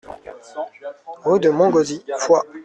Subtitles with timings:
[1.23, 2.43] Rue de Montgauzy, Foix